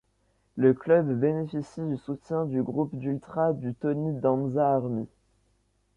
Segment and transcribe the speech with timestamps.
[0.55, 5.05] Le club bénéficie du soutien du groupe d'ultras du Tony Danza Army.